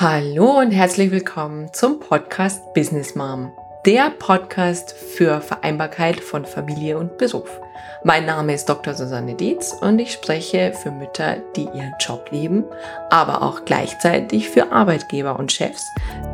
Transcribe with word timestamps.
Hallo 0.00 0.60
und 0.60 0.70
herzlich 0.70 1.10
willkommen 1.10 1.72
zum 1.72 1.98
Podcast 1.98 2.72
Business 2.72 3.16
Mom, 3.16 3.50
der 3.84 4.10
Podcast 4.10 4.92
für 4.92 5.40
Vereinbarkeit 5.40 6.20
von 6.20 6.44
Familie 6.44 6.96
und 6.98 7.18
Beruf. 7.18 7.60
Mein 8.04 8.24
Name 8.24 8.54
ist 8.54 8.68
Dr. 8.68 8.94
Susanne 8.94 9.34
Dietz 9.34 9.72
und 9.80 9.98
ich 9.98 10.12
spreche 10.12 10.72
für 10.72 10.92
Mütter, 10.92 11.38
die 11.56 11.64
ihren 11.64 11.94
Job 11.98 12.28
lieben, 12.30 12.62
aber 13.10 13.42
auch 13.42 13.64
gleichzeitig 13.64 14.48
für 14.48 14.70
Arbeitgeber 14.70 15.36
und 15.36 15.50
Chefs, 15.50 15.84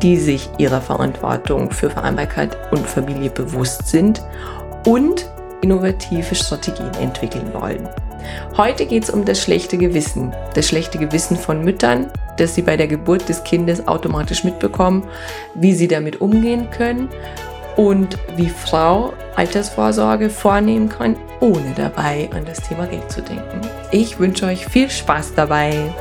die 0.02 0.18
sich 0.18 0.46
ihrer 0.58 0.82
Verantwortung 0.82 1.70
für 1.70 1.88
Vereinbarkeit 1.88 2.70
und 2.70 2.86
Familie 2.86 3.30
bewusst 3.30 3.86
sind 3.86 4.22
und 4.86 5.24
innovative 5.62 6.34
Strategien 6.34 6.92
entwickeln 7.00 7.50
wollen. 7.54 7.88
Heute 8.56 8.86
geht 8.86 9.04
es 9.04 9.10
um 9.10 9.24
das 9.24 9.40
schlechte 9.40 9.78
Gewissen. 9.78 10.32
Das 10.54 10.68
schlechte 10.68 10.98
Gewissen 10.98 11.36
von 11.36 11.64
Müttern, 11.64 12.10
das 12.36 12.54
sie 12.54 12.62
bei 12.62 12.76
der 12.76 12.86
Geburt 12.86 13.28
des 13.28 13.44
Kindes 13.44 13.86
automatisch 13.86 14.44
mitbekommen, 14.44 15.04
wie 15.54 15.74
sie 15.74 15.88
damit 15.88 16.20
umgehen 16.20 16.70
können 16.70 17.08
und 17.76 18.18
wie 18.36 18.48
Frau 18.48 19.12
Altersvorsorge 19.36 20.30
vornehmen 20.30 20.88
kann, 20.88 21.16
ohne 21.40 21.72
dabei 21.76 22.28
an 22.32 22.44
das 22.44 22.60
Thema 22.60 22.86
Geld 22.86 23.10
zu 23.10 23.20
denken. 23.20 23.60
Ich 23.90 24.18
wünsche 24.18 24.46
euch 24.46 24.66
viel 24.66 24.90
Spaß 24.90 25.34
dabei. 25.34 25.92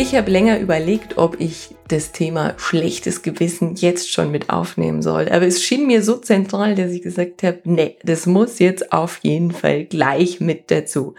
Ich 0.00 0.14
habe 0.14 0.30
länger 0.30 0.58
überlegt, 0.58 1.18
ob 1.18 1.38
ich 1.40 1.74
das 1.88 2.10
Thema 2.10 2.54
schlechtes 2.56 3.20
Gewissen 3.20 3.74
jetzt 3.74 4.10
schon 4.10 4.30
mit 4.30 4.48
aufnehmen 4.48 5.02
soll. 5.02 5.28
Aber 5.28 5.46
es 5.46 5.62
schien 5.62 5.86
mir 5.86 6.02
so 6.02 6.16
zentral, 6.16 6.74
dass 6.74 6.90
ich 6.92 7.02
gesagt 7.02 7.42
habe, 7.42 7.60
nee, 7.64 7.98
das 8.02 8.24
muss 8.24 8.60
jetzt 8.60 8.94
auf 8.94 9.18
jeden 9.22 9.50
Fall 9.50 9.84
gleich 9.84 10.40
mit 10.40 10.70
dazu. 10.70 11.16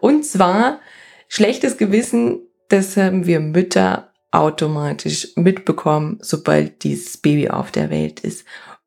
Und 0.00 0.26
zwar 0.26 0.80
schlechtes 1.28 1.76
Gewissen, 1.76 2.40
das 2.68 2.96
haben 2.96 3.24
wir 3.24 3.38
Mütter 3.38 4.12
automatisch 4.32 5.28
mitbekommen, 5.36 6.18
sobald 6.20 6.82
dieses 6.82 7.18
Baby 7.18 7.50
auf 7.50 7.70
der 7.70 7.88
Welt 7.88 8.18
ist. 8.18 8.44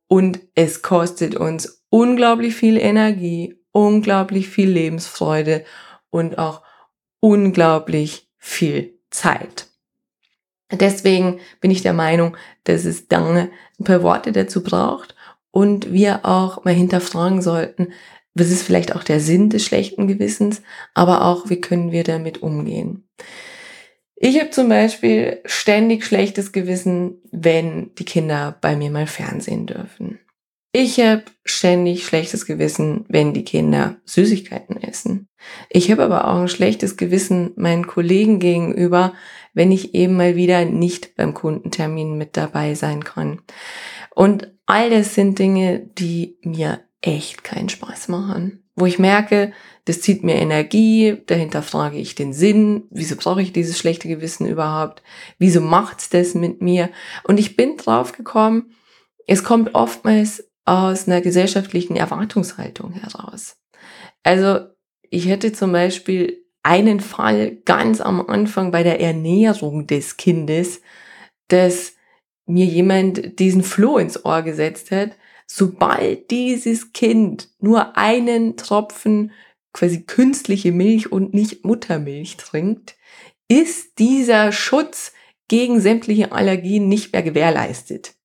Und 0.08 0.42
es 0.56 0.81
kostet 0.81 1.36
uns 1.38 1.86
unglaublich 1.90 2.53
viel 2.53 2.75
Energie, 2.75 3.56
unglaublich 3.72 4.50
viel 4.50 4.70
Lebensfreude 4.70 5.64
und 6.09 6.38
auch 6.38 6.64
unglaublich 7.22 8.28
viel 8.38 8.97
Zeit. 9.18 9.68
Deswegen 10.72 11.40
bin 11.62 11.72
ich 11.72 11.82
der 11.82 11.94
Meinung, 11.94 12.36
dass 12.66 12.86
es 12.86 13.08
dann 13.08 13.50
ein 13.80 13.84
paar 13.84 14.04
Worte 14.04 14.32
dazu 14.32 14.64
braucht 14.64 15.16
und 15.52 15.92
wir 15.92 16.26
auch 16.26 16.66
mal 16.66 16.74
hinterfragen 16.74 17.42
sollten, 17.42 17.94
was 18.34 18.52
ist 18.52 18.64
vielleicht 18.64 18.96
auch 18.96 19.04
der 19.04 19.20
Sinn 19.20 19.50
des 19.50 19.66
schlechten 19.66 20.08
Gewissens, 20.08 20.62
aber 20.94 21.26
auch, 21.26 21.50
wie 21.50 21.62
können 21.62 21.92
wir 21.92 22.04
damit 22.04 22.44
umgehen. 22.44 23.08
Ich 24.16 24.40
habe 24.40 24.50
zum 24.50 24.70
Beispiel 24.70 25.42
ständig 25.46 26.06
schlechtes 26.06 26.52
Gewissen, 26.52 27.22
wenn 27.31 27.94
die 27.96 28.06
Kinder 28.06 28.58
bei 28.62 28.76
mir 28.76 28.92
mal 28.92 29.08
Fernsehen 29.08 29.68
dürfen. 29.68 30.20
Ich 30.73 31.00
habe 31.00 31.23
ständig 31.46 32.06
schlechtes 32.06 32.46
Gewissen, 32.46 33.06
wenn 33.08 33.34
die 33.34 33.46
Kinder 33.46 33.98
Süßigkeiten 34.06 34.82
essen. 34.82 35.28
Ich 35.70 35.90
habe 35.92 36.04
aber 36.04 36.28
auch 36.28 36.42
ein 36.42 36.50
schlechtes 36.50 36.98
Gewissen 36.98 37.54
meinen 37.56 37.88
Kollegen 37.88 38.40
gegenüber, 38.40 39.14
wenn 39.54 39.72
ich 39.72 39.96
eben 39.96 40.16
mal 40.18 40.36
wieder 40.36 40.66
nicht 40.66 41.16
beim 41.16 41.34
Kundentermin 41.34 42.18
mit 42.18 42.38
dabei 42.38 42.76
sein 42.76 43.04
kann. 43.04 43.42
Und 44.14 44.52
all 44.66 44.90
das 44.90 45.16
sind 45.16 45.40
Dinge, 45.40 45.90
die 45.98 46.38
mir 46.44 46.81
echt 47.02 47.44
keinen 47.44 47.70
Spaß 47.70 48.09
machen. 48.09 48.64
Wo 48.76 48.86
ich 48.86 49.00
merke, 49.00 49.54
das 49.86 50.02
zieht 50.02 50.24
mir 50.24 50.36
Energie, 50.36 51.24
dahinter 51.26 51.64
frage 51.64 51.98
ich 51.98 52.14
den 52.14 52.34
Sinn, 52.34 52.84
wieso 52.92 53.16
brauche 53.16 53.42
ich 53.42 53.54
dieses 53.54 53.80
schlechte 53.80 54.08
Gewissen 54.08 54.46
überhaupt, 54.46 55.02
wieso 55.40 55.62
macht's 55.62 56.09
das 56.09 56.36
mit 56.36 56.62
mir? 56.62 56.92
Und 57.24 57.40
ich 57.40 57.56
bin 57.56 57.78
drauf 57.78 58.12
gekommen, 58.12 58.76
es 59.26 59.44
kommt 59.44 59.74
oftmals 59.74 60.47
aus 60.68 61.08
einer 61.08 61.22
gesellschaftlichen 61.22 61.96
Erwartungshaltung 61.96 62.91
heraus. 62.91 63.58
Also 64.24 64.68
ich 65.09 65.28
hätte 65.28 65.53
zum 65.53 65.72
Beispiel 65.72 66.44
einen 66.62 67.00
Fall 67.00 67.56
ganz 67.64 68.02
am 68.02 68.19
Anfang 68.28 68.72
bei 68.72 68.84
der 68.84 69.00
Ernährung 69.00 69.88
des 69.88 70.18
Kindes, 70.18 70.81
dass 71.47 71.94
mir 72.46 72.66
jemand 72.66 73.40
diesen 73.40 73.64
Floh 73.64 73.97
ins 73.97 74.25
Ohr 74.25 74.41
gesetzt 74.41 74.91
hat, 74.91 75.12
sobald 75.46 76.30
dieses 76.31 76.91
Kind 76.91 77.50
nur 77.59 77.97
einen 77.97 78.58
Tropfen 78.58 79.31
quasi 79.72 80.03
künstliche 80.03 80.74
Milch 80.74 81.12
und 81.12 81.34
nicht 81.34 81.64
Muttermilch 81.64 82.36
trinkt, 82.36 82.97
ist 83.47 84.00
dieser 84.00 84.52
Schutz 84.52 85.14
gegen 85.47 85.80
sämtliche 85.80 86.34
Allergien 86.34 86.90
nicht 86.90 87.14
mehr 87.14 87.24
gewährleistet. 87.24 88.16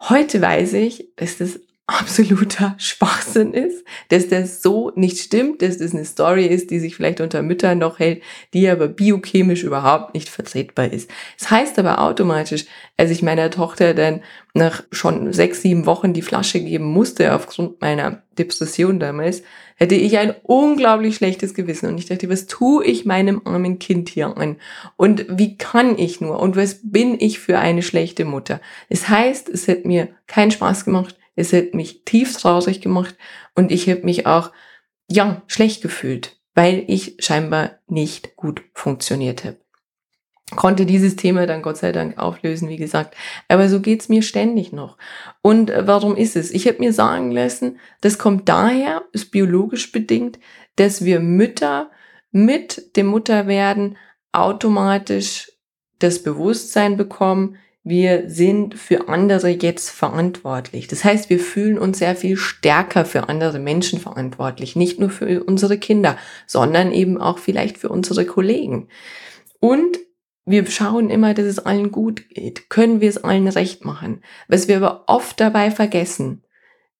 Heute 0.00 0.40
weiß 0.40 0.72
ich, 0.72 1.12
dass 1.14 1.38
das 1.38 1.60
absoluter 1.88 2.74
Schwachsinn 2.78 3.54
ist, 3.54 3.84
dass 4.10 4.28
das 4.28 4.62
so 4.62 4.92
nicht 4.94 5.18
stimmt, 5.18 5.62
dass 5.62 5.78
das 5.78 5.94
eine 5.94 6.04
Story 6.04 6.46
ist, 6.46 6.70
die 6.70 6.78
sich 6.78 6.94
vielleicht 6.94 7.20
unter 7.20 7.42
Müttern 7.42 7.78
noch 7.78 7.98
hält, 7.98 8.22
die 8.52 8.68
aber 8.68 8.88
biochemisch 8.88 9.64
überhaupt 9.64 10.14
nicht 10.14 10.28
vertretbar 10.28 10.92
ist. 10.92 11.10
Das 11.38 11.50
heißt 11.50 11.78
aber 11.78 12.00
automatisch, 12.00 12.66
als 12.96 13.10
ich 13.10 13.22
meiner 13.22 13.50
Tochter 13.50 13.94
dann 13.94 14.20
nach 14.52 14.84
schon 14.92 15.32
sechs, 15.32 15.62
sieben 15.62 15.86
Wochen 15.86 16.12
die 16.12 16.22
Flasche 16.22 16.60
geben 16.60 16.84
musste 16.84 17.34
aufgrund 17.34 17.80
meiner 17.80 18.22
Depression 18.38 19.00
damals, 19.00 19.42
hätte 19.76 19.94
ich 19.94 20.18
ein 20.18 20.34
unglaublich 20.42 21.16
schlechtes 21.16 21.54
Gewissen 21.54 21.88
und 21.88 21.98
ich 21.98 22.06
dachte, 22.06 22.28
was 22.28 22.46
tue 22.46 22.84
ich 22.84 23.06
meinem 23.06 23.40
armen 23.44 23.78
Kind 23.78 24.10
hier 24.10 24.36
an? 24.36 24.56
Und 24.96 25.24
wie 25.30 25.56
kann 25.56 25.98
ich 25.98 26.20
nur? 26.20 26.38
Und 26.40 26.56
was 26.56 26.80
bin 26.82 27.18
ich 27.18 27.38
für 27.38 27.58
eine 27.58 27.82
schlechte 27.82 28.26
Mutter? 28.26 28.60
Das 28.90 29.08
heißt, 29.08 29.48
es 29.48 29.68
hat 29.68 29.86
mir 29.86 30.08
keinen 30.26 30.50
Spaß 30.50 30.84
gemacht, 30.84 31.16
es 31.38 31.52
hat 31.52 31.72
mich 31.72 32.04
tief 32.04 32.36
traurig 32.36 32.80
gemacht 32.80 33.16
und 33.54 33.70
ich 33.70 33.88
habe 33.88 34.02
mich 34.02 34.26
auch, 34.26 34.50
ja, 35.08 35.42
schlecht 35.46 35.82
gefühlt, 35.82 36.36
weil 36.54 36.84
ich 36.88 37.14
scheinbar 37.20 37.78
nicht 37.86 38.34
gut 38.34 38.62
funktioniert 38.74 39.44
habe. 39.44 39.56
Konnte 40.56 40.84
dieses 40.84 41.14
Thema 41.14 41.46
dann 41.46 41.62
Gott 41.62 41.76
sei 41.76 41.92
Dank 41.92 42.18
auflösen, 42.18 42.68
wie 42.68 42.76
gesagt. 42.76 43.14
Aber 43.46 43.68
so 43.68 43.80
geht's 43.80 44.08
mir 44.08 44.22
ständig 44.22 44.72
noch. 44.72 44.96
Und 45.40 45.70
äh, 45.70 45.86
warum 45.86 46.16
ist 46.16 46.34
es? 46.34 46.50
Ich 46.50 46.66
habe 46.66 46.78
mir 46.80 46.92
sagen 46.92 47.30
lassen, 47.30 47.78
das 48.00 48.18
kommt 48.18 48.48
daher, 48.48 49.04
ist 49.12 49.30
biologisch 49.30 49.92
bedingt, 49.92 50.40
dass 50.74 51.04
wir 51.04 51.20
Mütter 51.20 51.90
mit 52.32 52.96
dem 52.96 53.06
Mutterwerden 53.06 53.96
automatisch 54.32 55.52
das 56.00 56.22
Bewusstsein 56.22 56.96
bekommen, 56.96 57.56
wir 57.84 58.28
sind 58.28 58.74
für 58.74 59.08
andere 59.08 59.48
jetzt 59.48 59.90
verantwortlich. 59.90 60.88
Das 60.88 61.04
heißt, 61.04 61.30
wir 61.30 61.38
fühlen 61.38 61.78
uns 61.78 61.98
sehr 61.98 62.16
viel 62.16 62.36
stärker 62.36 63.04
für 63.04 63.28
andere 63.28 63.58
Menschen 63.58 63.98
verantwortlich, 63.98 64.76
nicht 64.76 64.98
nur 65.00 65.10
für 65.10 65.44
unsere 65.44 65.78
Kinder, 65.78 66.18
sondern 66.46 66.92
eben 66.92 67.18
auch 67.18 67.38
vielleicht 67.38 67.78
für 67.78 67.88
unsere 67.88 68.26
Kollegen. 68.26 68.88
Und 69.60 69.98
wir 70.44 70.66
schauen 70.66 71.10
immer, 71.10 71.34
dass 71.34 71.44
es 71.44 71.58
allen 71.58 71.92
gut 71.92 72.28
geht. 72.30 72.70
Können 72.70 73.00
wir 73.00 73.08
es 73.08 73.22
allen 73.22 73.48
recht 73.48 73.84
machen? 73.84 74.22
Was 74.48 74.66
wir 74.66 74.78
aber 74.78 75.04
oft 75.06 75.38
dabei 75.40 75.70
vergessen, 75.70 76.42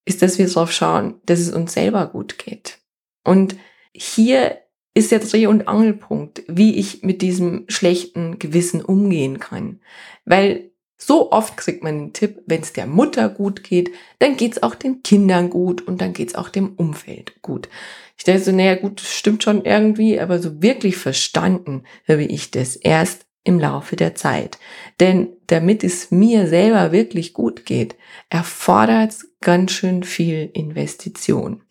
ist, 0.04 0.22
dass 0.22 0.38
wir 0.38 0.46
darauf 0.46 0.72
schauen, 0.72 1.20
dass 1.26 1.40
es 1.40 1.50
uns 1.50 1.72
selber 1.72 2.06
gut 2.06 2.38
geht. 2.38 2.78
Und 3.24 3.56
hier 3.92 4.58
ist 4.94 5.12
der 5.12 5.20
Dreh- 5.20 5.46
und 5.46 5.68
Angelpunkt, 5.68 6.42
wie 6.48 6.76
ich 6.76 7.02
mit 7.02 7.22
diesem 7.22 7.64
schlechten 7.68 8.38
Gewissen 8.38 8.82
umgehen 8.82 9.38
kann. 9.38 9.80
Weil 10.24 10.70
so 10.96 11.30
oft 11.30 11.56
kriegt 11.56 11.84
man 11.84 11.98
den 11.98 12.12
Tipp, 12.12 12.42
wenn 12.46 12.60
es 12.60 12.72
der 12.72 12.86
Mutter 12.86 13.28
gut 13.28 13.62
geht, 13.62 13.92
dann 14.18 14.36
geht's 14.36 14.62
auch 14.62 14.74
den 14.74 15.02
Kindern 15.04 15.48
gut 15.48 15.86
und 15.86 16.00
dann 16.00 16.12
geht's 16.12 16.34
auch 16.34 16.48
dem 16.48 16.72
Umfeld 16.74 17.40
gut. 17.40 17.68
Ich 18.16 18.24
dachte 18.24 18.40
so, 18.40 18.52
naja 18.52 18.74
gut, 18.74 19.00
das 19.00 19.14
stimmt 19.14 19.44
schon 19.44 19.64
irgendwie, 19.64 20.18
aber 20.18 20.40
so 20.40 20.60
wirklich 20.60 20.96
verstanden 20.96 21.84
habe 22.08 22.24
ich 22.24 22.50
das 22.50 22.74
erst 22.74 23.26
im 23.44 23.60
Laufe 23.60 23.94
der 23.94 24.16
Zeit. 24.16 24.58
Denn 24.98 25.28
damit 25.46 25.84
es 25.84 26.10
mir 26.10 26.48
selber 26.48 26.90
wirklich 26.90 27.32
gut 27.32 27.64
geht, 27.64 27.94
erfordert 28.28 29.12
es 29.12 29.34
ganz 29.40 29.70
schön 29.70 30.02
viel 30.02 30.50
Investition. 30.52 31.62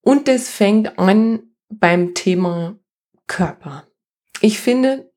Und 0.00 0.28
es 0.28 0.48
fängt 0.48 0.98
an 1.00 1.42
beim 1.68 2.14
Thema 2.14 2.76
Körper. 3.26 3.84
Ich 4.40 4.60
finde, 4.60 5.10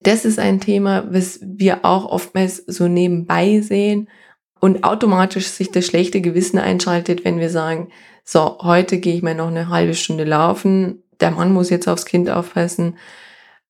das 0.00 0.24
ist 0.24 0.38
ein 0.38 0.60
Thema, 0.60 1.12
was 1.12 1.40
wir 1.42 1.84
auch 1.84 2.06
oftmals 2.06 2.56
so 2.66 2.88
nebenbei 2.88 3.60
sehen 3.60 4.08
und 4.60 4.84
automatisch 4.84 5.46
sich 5.46 5.70
das 5.70 5.86
schlechte 5.86 6.20
Gewissen 6.20 6.58
einschaltet, 6.58 7.24
wenn 7.24 7.38
wir 7.38 7.50
sagen, 7.50 7.88
so, 8.24 8.58
heute 8.60 8.98
gehe 8.98 9.14
ich 9.14 9.22
mal 9.22 9.34
noch 9.34 9.48
eine 9.48 9.68
halbe 9.68 9.94
Stunde 9.94 10.24
laufen, 10.24 11.02
der 11.20 11.30
Mann 11.30 11.52
muss 11.52 11.70
jetzt 11.70 11.88
aufs 11.88 12.04
Kind 12.04 12.28
aufpassen, 12.28 12.96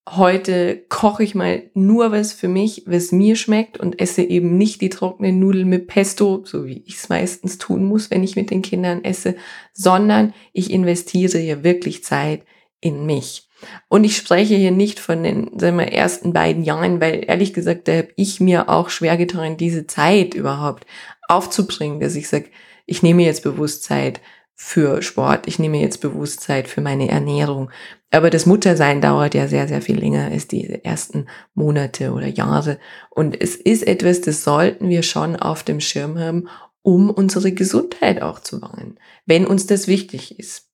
heute 0.09 0.85
koche 0.89 1.25
ich 1.25 1.35
mal 1.35 1.65
nur 1.75 2.13
was 2.13 2.33
für 2.33 2.49
mich, 2.49 2.85
was 2.87 3.11
mir 3.11 3.35
schmeckt 3.35 3.79
und 3.79 4.01
esse 4.01 4.23
eben 4.23 4.57
nicht 4.57 4.81
die 4.81 4.89
trockenen 4.89 5.41
Nudeln 5.41 5.69
mit 5.69 5.89
Pesto, 5.89 6.43
so 6.45 6.67
wie 6.67 6.83
ich 6.87 6.97
es 6.97 7.09
meistens 7.09 7.59
tun 7.59 7.85
muss, 7.85 8.11
wenn 8.11 8.23
ich 8.23 8.37
mit 8.37 8.51
den 8.51 8.63
Kindern 8.63 9.03
esse, 9.05 9.35
sondern 9.73 10.33
ich 10.53 10.71
investiere 10.71 11.39
hier 11.39 11.65
wirklich 11.65 12.05
Zeit 12.05 12.43
in 12.81 13.05
mich. 13.05 13.49
Und 13.89 14.05
ich 14.05 14.17
spreche 14.17 14.55
hier 14.55 14.71
nicht 14.71 15.01
von 15.01 15.23
den 15.23 15.59
sagen 15.59 15.79
wir, 15.79 15.93
ersten 15.93 16.33
beiden 16.33 16.63
Jahren, 16.63 17.01
weil 17.01 17.25
ehrlich 17.27 17.53
gesagt, 17.53 17.89
da 17.89 17.97
habe 17.97 18.09
ich 18.17 18.39
mir 18.39 18.69
auch 18.69 18.91
schwer 18.91 19.17
getan, 19.17 19.57
diese 19.57 19.87
Zeit 19.87 20.35
überhaupt 20.35 20.87
aufzubringen, 21.29 21.99
dass 21.99 22.15
ich 22.15 22.29
sage, 22.29 22.47
ich 22.85 23.03
nehme 23.03 23.25
jetzt 23.25 23.43
bewusst 23.43 23.83
Zeit 23.83 24.21
für 24.59 25.03
Sport, 25.03 25.47
ich 25.47 25.59
nehme 25.59 25.79
jetzt 25.79 26.01
bewusst 26.01 26.41
Zeit 26.41 26.67
für 26.67 26.81
meine 26.81 27.11
Ernährung. 27.11 27.71
Aber 28.11 28.31
das 28.31 28.47
Muttersein 28.47 29.03
dauert 29.03 29.35
ja 29.35 29.49
sehr, 29.49 29.69
sehr 29.69 29.83
viel 29.83 29.99
länger 29.99 30.31
als 30.31 30.49
diese 30.49 30.83
ersten 30.83 31.27
Monate 31.55 32.13
oder 32.13 32.27
Jahre. 32.27 32.79
Und 33.11 33.39
es 33.39 33.55
ist 33.55 33.87
etwas, 33.87 34.23
das 34.23 34.45
sollten 34.45 34.89
wir 34.89 35.03
schon 35.03 35.37
auf 35.37 35.63
dem 35.63 35.81
Schirm 35.81 36.19
haben, 36.19 36.49
um 36.81 37.11
unsere 37.11 37.53
Gesundheit 37.53 38.23
auch 38.23 38.41
zu 38.41 38.63
wahren, 38.63 38.99
wenn 39.27 39.47
uns 39.47 39.67
das 39.67 39.89
wichtig 39.89 40.39
ist. 40.39 40.71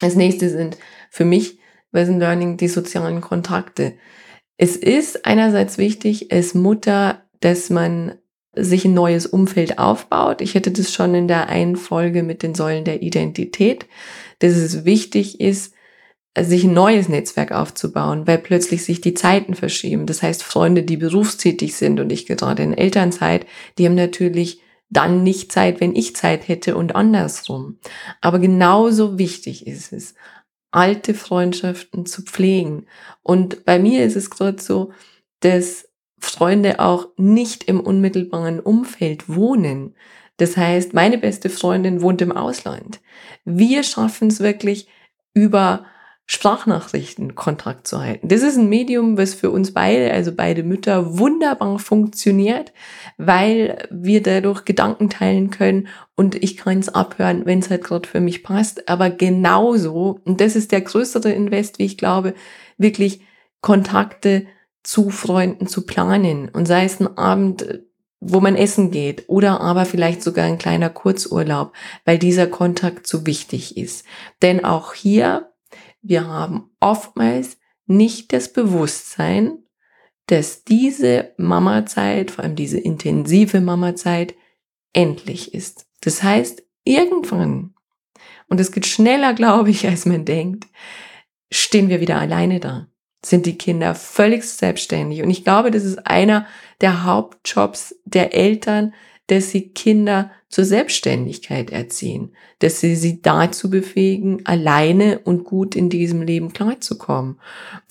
Als 0.00 0.14
nächstes 0.14 0.52
sind 0.52 0.78
für 1.10 1.26
mich 1.26 1.58
Lesson 1.92 2.20
Learning 2.20 2.56
die 2.56 2.68
sozialen 2.68 3.20
Kontakte. 3.20 3.94
Es 4.56 4.74
ist 4.74 5.26
einerseits 5.26 5.76
wichtig 5.76 6.32
als 6.32 6.54
Mutter, 6.54 7.24
dass 7.40 7.68
man 7.68 8.14
sich 8.58 8.84
ein 8.84 8.94
neues 8.94 9.26
Umfeld 9.26 9.78
aufbaut. 9.78 10.40
Ich 10.40 10.54
hätte 10.54 10.70
das 10.70 10.92
schon 10.92 11.14
in 11.14 11.28
der 11.28 11.48
einen 11.48 11.76
Folge 11.76 12.22
mit 12.22 12.42
den 12.42 12.54
Säulen 12.54 12.84
der 12.84 13.02
Identität, 13.02 13.86
dass 14.40 14.52
es 14.52 14.84
wichtig 14.84 15.40
ist, 15.40 15.74
sich 16.38 16.64
ein 16.64 16.72
neues 16.72 17.08
Netzwerk 17.08 17.52
aufzubauen, 17.52 18.26
weil 18.26 18.38
plötzlich 18.38 18.84
sich 18.84 19.00
die 19.00 19.14
Zeiten 19.14 19.54
verschieben. 19.54 20.06
Das 20.06 20.22
heißt, 20.22 20.42
Freunde, 20.42 20.82
die 20.82 20.96
berufstätig 20.96 21.74
sind 21.76 22.00
und 22.00 22.12
ich 22.12 22.26
gerade 22.26 22.62
in 22.62 22.74
Elternzeit, 22.74 23.46
die 23.76 23.86
haben 23.86 23.94
natürlich 23.94 24.60
dann 24.90 25.22
nicht 25.22 25.52
Zeit, 25.52 25.80
wenn 25.80 25.94
ich 25.94 26.16
Zeit 26.16 26.48
hätte 26.48 26.76
und 26.76 26.94
andersrum. 26.94 27.78
Aber 28.20 28.38
genauso 28.38 29.18
wichtig 29.18 29.66
ist 29.66 29.92
es, 29.92 30.14
alte 30.70 31.14
Freundschaften 31.14 32.06
zu 32.06 32.22
pflegen. 32.22 32.86
Und 33.22 33.64
bei 33.64 33.78
mir 33.78 34.04
ist 34.04 34.16
es 34.16 34.30
gerade 34.30 34.60
so, 34.62 34.92
dass 35.40 35.87
Freunde 36.20 36.80
auch 36.80 37.08
nicht 37.16 37.64
im 37.64 37.80
unmittelbaren 37.80 38.60
Umfeld 38.60 39.28
wohnen. 39.28 39.94
Das 40.36 40.56
heißt, 40.56 40.94
meine 40.94 41.18
beste 41.18 41.50
Freundin 41.50 42.00
wohnt 42.00 42.22
im 42.22 42.32
Ausland. 42.32 43.00
Wir 43.44 43.82
schaffen 43.82 44.28
es 44.28 44.40
wirklich 44.40 44.88
über 45.34 45.84
Sprachnachrichten 46.30 47.34
Kontakt 47.34 47.86
zu 47.86 48.02
halten. 48.02 48.28
Das 48.28 48.42
ist 48.42 48.58
ein 48.58 48.68
Medium, 48.68 49.16
was 49.16 49.32
für 49.32 49.50
uns 49.50 49.72
beide, 49.72 50.12
also 50.12 50.30
beide 50.30 50.62
Mütter, 50.62 51.18
wunderbar 51.18 51.78
funktioniert, 51.78 52.74
weil 53.16 53.88
wir 53.90 54.22
dadurch 54.22 54.66
Gedanken 54.66 55.08
teilen 55.08 55.48
können 55.48 55.88
und 56.16 56.34
ich 56.34 56.58
kann 56.58 56.80
es 56.80 56.90
abhören, 56.90 57.46
wenn 57.46 57.60
es 57.60 57.70
halt 57.70 57.82
gerade 57.82 58.06
für 58.06 58.20
mich 58.20 58.42
passt. 58.42 58.90
Aber 58.90 59.08
genauso, 59.08 60.20
und 60.26 60.42
das 60.42 60.54
ist 60.54 60.70
der 60.70 60.82
größere 60.82 61.32
Invest, 61.32 61.78
wie 61.78 61.86
ich 61.86 61.96
glaube, 61.96 62.34
wirklich 62.76 63.22
Kontakte 63.62 64.46
zu 64.82 65.10
Freunden 65.10 65.66
zu 65.66 65.84
planen 65.84 66.48
und 66.48 66.66
sei 66.66 66.84
es 66.84 67.00
ein 67.00 67.18
Abend, 67.18 67.82
wo 68.20 68.40
man 68.40 68.56
essen 68.56 68.90
geht 68.90 69.28
oder 69.28 69.60
aber 69.60 69.84
vielleicht 69.84 70.22
sogar 70.22 70.46
ein 70.46 70.58
kleiner 70.58 70.90
Kurzurlaub, 70.90 71.72
weil 72.04 72.18
dieser 72.18 72.46
Kontakt 72.46 73.06
so 73.06 73.26
wichtig 73.26 73.76
ist. 73.76 74.04
Denn 74.42 74.64
auch 74.64 74.94
hier, 74.94 75.52
wir 76.02 76.26
haben 76.26 76.70
oftmals 76.80 77.58
nicht 77.86 78.32
das 78.32 78.52
Bewusstsein, 78.52 79.58
dass 80.26 80.64
diese 80.64 81.32
Mamazeit, 81.38 82.30
vor 82.30 82.44
allem 82.44 82.56
diese 82.56 82.78
intensive 82.78 83.60
Mamazeit, 83.60 84.34
endlich 84.92 85.54
ist. 85.54 85.86
Das 86.00 86.22
heißt, 86.22 86.62
irgendwann, 86.84 87.74
und 88.48 88.60
es 88.60 88.72
geht 88.72 88.86
schneller, 88.86 89.32
glaube 89.34 89.70
ich, 89.70 89.86
als 89.86 90.06
man 90.06 90.24
denkt, 90.24 90.66
stehen 91.50 91.88
wir 91.88 92.00
wieder 92.00 92.18
alleine 92.18 92.60
da 92.60 92.88
sind 93.24 93.46
die 93.46 93.58
Kinder 93.58 93.94
völlig 93.94 94.44
selbstständig. 94.44 95.22
Und 95.22 95.30
ich 95.30 95.44
glaube, 95.44 95.70
das 95.70 95.84
ist 95.84 96.06
einer 96.06 96.46
der 96.80 97.04
Hauptjobs 97.04 97.96
der 98.04 98.34
Eltern, 98.34 98.94
dass 99.26 99.50
sie 99.50 99.68
Kinder 99.70 100.30
zur 100.48 100.64
Selbstständigkeit 100.64 101.70
erziehen, 101.70 102.34
dass 102.60 102.80
sie 102.80 102.96
sie 102.96 103.20
dazu 103.20 103.68
befähigen, 103.68 104.46
alleine 104.46 105.18
und 105.18 105.44
gut 105.44 105.76
in 105.76 105.90
diesem 105.90 106.22
Leben 106.22 106.54
klarzukommen. 106.54 107.38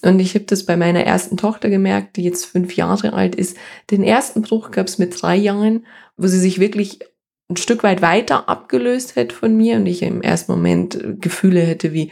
Und 0.01 0.19
ich 0.19 0.33
habe 0.33 0.45
das 0.45 0.65
bei 0.65 0.75
meiner 0.75 1.03
ersten 1.03 1.37
Tochter 1.37 1.69
gemerkt, 1.69 2.17
die 2.17 2.23
jetzt 2.23 2.45
fünf 2.45 2.75
Jahre 2.75 3.13
alt 3.13 3.35
ist. 3.35 3.57
Den 3.91 4.03
ersten 4.03 4.41
Bruch 4.41 4.71
gab 4.71 4.87
es 4.87 4.97
mit 4.97 5.21
drei 5.21 5.35
Jahren, 5.35 5.85
wo 6.17 6.25
sie 6.25 6.39
sich 6.39 6.59
wirklich 6.59 6.99
ein 7.49 7.57
Stück 7.57 7.83
weit 7.83 8.01
weiter 8.01 8.49
abgelöst 8.49 9.15
hat 9.15 9.31
von 9.31 9.55
mir 9.55 9.77
und 9.77 9.85
ich 9.85 10.01
im 10.01 10.21
ersten 10.21 10.51
Moment 10.51 11.21
Gefühle 11.21 11.61
hätte 11.61 11.93
wie, 11.93 12.11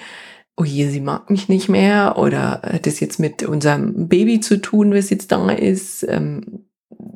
oh 0.57 0.63
je, 0.63 0.87
sie 0.87 1.01
mag 1.01 1.29
mich 1.29 1.49
nicht 1.49 1.69
mehr 1.69 2.17
oder 2.17 2.61
hat 2.61 2.85
das 2.85 2.99
jetzt 2.99 3.19
mit 3.19 3.43
unserem 3.43 4.07
Baby 4.07 4.39
zu 4.39 4.61
tun, 4.61 4.93
was 4.93 5.09
jetzt 5.09 5.31
da 5.31 5.49
ist, 5.49 6.03
ähm, 6.07 6.65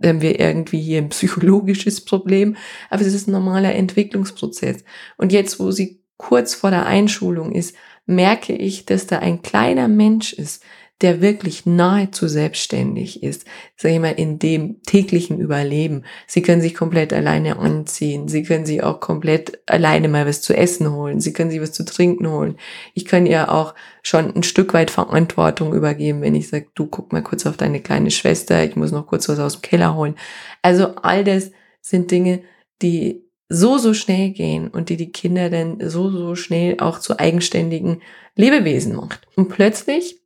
haben 0.03 0.21
wir 0.21 0.39
irgendwie 0.39 0.81
hier 0.81 1.00
ein 1.00 1.09
psychologisches 1.09 2.03
Problem, 2.03 2.57
aber 2.89 3.01
es 3.01 3.13
ist 3.13 3.27
ein 3.27 3.31
normaler 3.31 3.75
Entwicklungsprozess. 3.75 4.83
Und 5.18 5.31
jetzt, 5.31 5.59
wo 5.59 5.71
sie 5.71 6.03
kurz 6.18 6.53
vor 6.53 6.69
der 6.69 6.86
Einschulung 6.86 7.53
ist, 7.53 7.75
merke 8.06 8.53
ich, 8.53 8.86
dass 8.86 9.07
da 9.07 9.19
ein 9.19 9.41
kleiner 9.41 9.88
Mensch 9.88 10.33
ist, 10.33 10.63
der 11.01 11.22
wirklich 11.22 11.66
nahezu 11.66 12.28
selbstständig 12.28 13.24
ist, 13.24 13.46
sage 13.78 13.96
ich 13.96 14.01
mal, 14.01 14.12
in 14.12 14.38
dem 14.38 14.81
täglichen 14.84 15.40
Überleben. 15.40 16.04
Sie 16.28 16.42
können 16.42 16.62
sich 16.62 16.75
komplett 16.75 17.13
alleine 17.13 17.57
anziehen, 17.57 18.28
sie 18.28 18.44
können 18.44 18.66
sich 18.66 18.84
auch 18.84 19.00
komplett 19.00 19.60
alleine 19.66 20.10
mal 20.10 20.28
was 20.28 20.42
zu 20.42 20.54
essen 20.54 20.92
holen, 20.92 21.22
sie 21.22 21.31
können 21.31 21.51
sich 21.51 21.62
was 21.62 21.72
zu 21.72 21.86
trinken 21.86 22.30
holen. 22.30 22.57
Ich 22.94 23.06
kann 23.06 23.25
ihr 23.25 23.51
auch 23.51 23.75
schon 24.04 24.36
ein 24.36 24.44
Stück 24.44 24.74
weit 24.74 24.92
Verantwortung 24.92 25.74
übergeben, 25.74 26.22
wenn 26.22 26.36
ich 26.36 26.50
sage, 26.50 26.68
du 26.75 26.88
guck 26.88 27.13
mal 27.13 27.24
kurz 27.24 27.46
auf 27.46 27.56
deine 27.56 27.80
kleine 27.80 28.12
Schwester, 28.12 28.63
ich 28.63 28.75
muss 28.75 28.92
noch 28.92 29.07
kurz 29.07 29.30
was 29.30 29.40
aus 29.40 29.54
dem 29.54 29.62
Keller 29.62 29.96
holen. 29.96 30.16
Also 30.62 30.96
all 30.96 31.24
das 31.24 31.51
sind 31.81 32.12
Dinge, 32.12 32.42
die 32.81 33.24
so, 33.48 33.78
so 33.78 33.94
schnell 33.94 34.30
gehen 34.30 34.68
und 34.68 34.90
die 34.90 34.98
die 34.98 35.12
Kinder 35.12 35.50
dann 35.50 35.78
so, 35.90 36.12
so 36.12 36.36
schnell 36.36 36.80
auch 36.80 37.00
zu 37.00 37.19
eigenständigen 37.19 38.01
Lebewesen 38.36 38.96
macht. 38.96 39.28
Und 39.36 39.50
plötzlich 39.50 40.19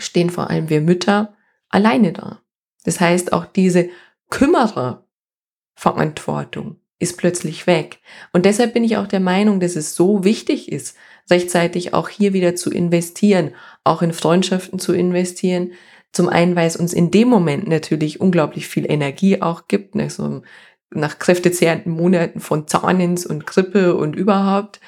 stehen 0.00 0.30
vor 0.30 0.50
allem 0.50 0.68
wir 0.68 0.80
Mütter 0.80 1.34
alleine 1.68 2.12
da. 2.12 2.40
Das 2.84 3.00
heißt, 3.00 3.32
auch 3.32 3.46
diese 3.46 3.88
Kümmererverantwortung 4.30 6.80
ist 6.98 7.18
plötzlich 7.18 7.66
weg. 7.66 7.98
Und 8.32 8.46
deshalb 8.46 8.74
bin 8.74 8.84
ich 8.84 8.96
auch 8.96 9.06
der 9.06 9.20
Meinung, 9.20 9.60
dass 9.60 9.76
es 9.76 9.94
so 9.94 10.24
wichtig 10.24 10.72
ist, 10.72 10.96
rechtzeitig 11.30 11.92
auch 11.92 12.08
hier 12.08 12.32
wieder 12.32 12.56
zu 12.56 12.70
investieren, 12.70 13.54
auch 13.84 14.02
in 14.02 14.12
Freundschaften 14.12 14.78
zu 14.78 14.94
investieren. 14.94 15.72
Zum 16.12 16.28
einen, 16.28 16.56
weil 16.56 16.66
es 16.66 16.76
uns 16.76 16.94
in 16.94 17.10
dem 17.10 17.28
Moment 17.28 17.68
natürlich 17.68 18.20
unglaublich 18.20 18.68
viel 18.68 18.90
Energie 18.90 19.42
auch 19.42 19.68
gibt, 19.68 19.94
nach, 19.94 20.08
so, 20.08 20.42
nach 20.90 21.18
kräftezehrenden 21.18 21.92
Monaten 21.92 22.40
von 22.40 22.66
Zahnens 22.66 23.26
und 23.26 23.46
Grippe 23.46 23.94
und 23.94 24.16
überhaupt. 24.16 24.80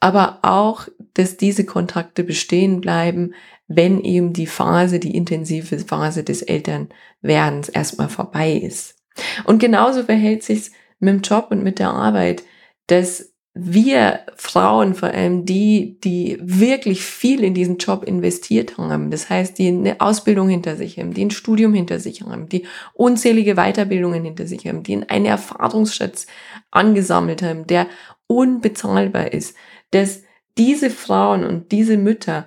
Aber 0.00 0.38
auch, 0.42 0.88
dass 1.14 1.36
diese 1.36 1.64
Kontakte 1.64 2.24
bestehen 2.24 2.80
bleiben, 2.80 3.34
wenn 3.68 4.02
eben 4.02 4.32
die 4.32 4.46
Phase, 4.46 4.98
die 4.98 5.16
intensive 5.16 5.78
Phase 5.78 6.24
des 6.24 6.42
Elternwerdens 6.42 7.68
erstmal 7.68 8.08
vorbei 8.08 8.52
ist. 8.52 8.96
Und 9.44 9.58
genauso 9.58 10.04
verhält 10.04 10.42
sich's 10.42 10.70
mit 10.98 11.14
dem 11.14 11.22
Job 11.22 11.48
und 11.50 11.62
mit 11.62 11.78
der 11.78 11.90
Arbeit, 11.90 12.44
dass 12.86 13.32
wir 13.54 14.20
Frauen, 14.36 14.94
vor 14.94 15.10
allem 15.10 15.44
die, 15.44 15.98
die 16.02 16.38
wirklich 16.40 17.02
viel 17.04 17.44
in 17.44 17.52
diesen 17.52 17.76
Job 17.76 18.02
investiert 18.04 18.78
haben, 18.78 19.10
das 19.10 19.28
heißt, 19.28 19.58
die 19.58 19.68
eine 19.68 20.00
Ausbildung 20.00 20.48
hinter 20.48 20.76
sich 20.76 20.98
haben, 20.98 21.12
die 21.12 21.26
ein 21.26 21.30
Studium 21.30 21.74
hinter 21.74 21.98
sich 21.98 22.22
haben, 22.22 22.48
die 22.48 22.66
unzählige 22.94 23.56
Weiterbildungen 23.56 24.24
hinter 24.24 24.46
sich 24.46 24.66
haben, 24.66 24.82
die 24.82 25.06
einen 25.06 25.26
Erfahrungsschatz 25.26 26.26
angesammelt 26.70 27.42
haben, 27.42 27.66
der 27.66 27.88
unbezahlbar 28.26 29.34
ist, 29.34 29.54
dass 29.90 30.22
diese 30.58 30.90
Frauen 30.90 31.44
und 31.44 31.72
diese 31.72 31.96
Mütter 31.96 32.46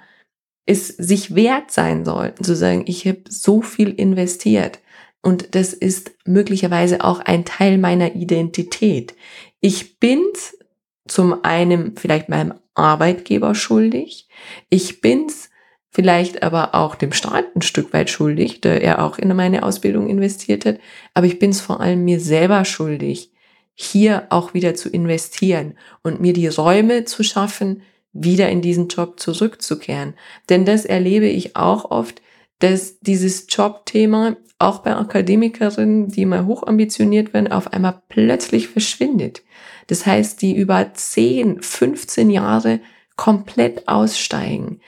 es 0.65 0.87
sich 0.87 1.35
wert 1.35 1.71
sein 1.71 2.05
sollten, 2.05 2.43
zu 2.43 2.55
sagen, 2.55 2.85
ich 2.87 3.05
habe 3.07 3.23
so 3.29 3.61
viel 3.61 3.89
investiert. 3.89 4.79
Und 5.21 5.55
das 5.55 5.73
ist 5.73 6.11
möglicherweise 6.25 7.03
auch 7.03 7.19
ein 7.19 7.45
Teil 7.45 7.77
meiner 7.77 8.15
Identität. 8.15 9.15
Ich 9.59 9.99
bin's 9.99 10.57
zum 11.07 11.43
einen 11.43 11.95
vielleicht 11.97 12.29
meinem 12.29 12.55
Arbeitgeber 12.73 13.55
schuldig. 13.55 14.27
Ich 14.69 15.01
bin's 15.01 15.49
vielleicht 15.91 16.43
aber 16.43 16.75
auch 16.75 16.95
dem 16.95 17.13
Staat 17.13 17.55
ein 17.55 17.61
Stück 17.61 17.93
weit 17.93 18.09
schuldig, 18.09 18.61
der 18.61 18.81
er 18.81 19.03
auch 19.03 19.17
in 19.17 19.33
meine 19.35 19.63
Ausbildung 19.63 20.09
investiert 20.09 20.65
hat. 20.65 20.79
Aber 21.13 21.25
ich 21.25 21.39
bin's 21.39 21.61
vor 21.61 21.79
allem 21.79 22.03
mir 22.03 22.19
selber 22.19 22.65
schuldig, 22.65 23.31
hier 23.73 24.27
auch 24.29 24.53
wieder 24.53 24.75
zu 24.75 24.89
investieren 24.89 25.77
und 26.03 26.21
mir 26.21 26.33
die 26.33 26.47
Räume 26.47 27.05
zu 27.05 27.23
schaffen, 27.23 27.81
wieder 28.15 28.49
in 28.49 28.61
diesen 28.61 28.87
Job 28.87 29.19
zurückzukehren. 29.19 30.15
Denn 30.49 30.65
das 30.65 30.85
erlebe 30.85 31.27
ich 31.27 31.55
auch 31.55 31.91
oft, 31.91 32.21
dass 32.57 32.99
dieses 33.01 33.45
Jobthema 33.49 34.37
auch 34.57 34.79
bei 34.79 34.95
Akademikerinnen, 34.95 36.07
die 36.07 36.25
mal 36.25 36.45
hochambitioniert 36.45 37.33
werden, 37.33 37.51
auf 37.51 37.71
einmal 37.73 38.01
plötzlich 38.09 38.69
verschwindet. 38.69 39.43
Das 39.87 40.07
heißt, 40.07 40.41
die 40.41 40.55
über 40.55 40.93
10, 40.93 41.61
15 41.61 42.31
Jahre 42.31 42.79
komplett 43.17 43.87
aussteigen, 43.87 44.79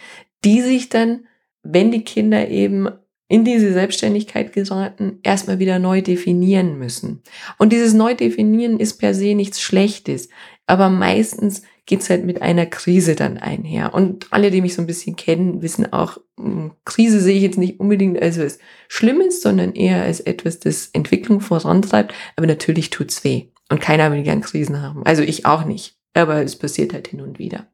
die 0.44 0.62
sich 0.62 0.90
dann 0.90 1.28
wenn 1.72 1.92
die 1.92 2.04
Kinder 2.04 2.48
eben 2.50 2.88
in 3.28 3.44
diese 3.44 3.74
Selbstständigkeit 3.74 4.54
geraten, 4.54 5.20
erstmal 5.24 5.60
wieder 5.60 5.80
neu 5.80 6.02
definieren 6.02 6.80
müssen. 6.80 7.22
Und 7.58 7.74
dieses 7.74 7.94
Neudefinieren 7.94 8.80
ist 8.80 8.98
per 8.98 9.14
se 9.14 9.36
nichts 9.36 9.62
Schlechtes, 9.62 10.30
aber 10.66 10.90
meistens 10.90 11.64
geht's 11.88 12.10
halt 12.10 12.26
mit 12.26 12.42
einer 12.44 12.68
Krise 12.68 13.16
dann 13.16 13.38
einher. 13.38 13.96
Und 13.96 14.28
alle, 14.30 14.52
die 14.52 14.62
mich 14.62 14.76
so 14.76 14.84
ein 14.84 14.88
bisschen 14.88 15.16
kennen, 15.16 15.64
wissen 15.64 15.92
auch, 15.92 16.20
hm, 16.38 16.72
Krise 16.86 17.20
sehe 17.20 17.38
ich 17.38 17.42
jetzt 17.42 17.58
nicht 17.58 17.80
unbedingt 17.80 18.22
als 18.22 18.38
was 18.38 18.60
Schlimmes, 18.90 19.42
sondern 19.42 19.74
eher 19.74 20.04
als 20.04 20.20
etwas, 20.20 20.60
das 20.60 20.90
Entwicklung 20.94 21.40
vorantreibt. 21.40 22.14
Aber 22.36 22.46
natürlich 22.46 22.92
tut's 22.92 23.24
weh. 23.24 23.48
Und 23.70 23.82
keiner 23.82 24.12
will 24.12 24.22
gern 24.22 24.42
Krisen 24.42 24.82
haben. 24.82 25.04
Also 25.06 25.24
ich 25.24 25.46
auch 25.46 25.66
nicht. 25.66 25.96
Aber 26.14 26.44
es 26.44 26.58
passiert 26.58 26.94
halt 26.94 27.08
hin 27.08 27.22
und 27.22 27.40
wieder. 27.40 27.68